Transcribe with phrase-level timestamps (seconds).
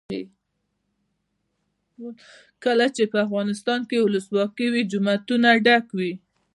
[2.63, 6.13] کله چې افغانستان کې ولسواکي وي جوماتونه ډک وي.